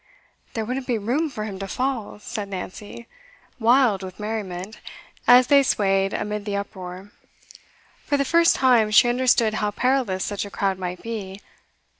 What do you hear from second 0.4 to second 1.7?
'There wouldn't be room for him to